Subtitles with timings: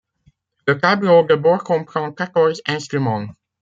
[0.65, 3.27] Le tableau de bord comprend quatorze instruments.